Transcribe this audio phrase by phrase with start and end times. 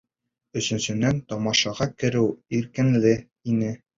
[0.61, 3.15] Өсөнсөнән, тамашаға кереү ирекле
[3.55, 3.71] ине.